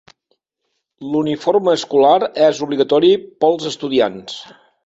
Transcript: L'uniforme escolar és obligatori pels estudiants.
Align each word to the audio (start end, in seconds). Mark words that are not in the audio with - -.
L'uniforme 1.09 1.77
escolar 1.79 2.15
és 2.47 2.65
obligatori 2.69 3.15
pels 3.47 3.73
estudiants. 3.75 4.43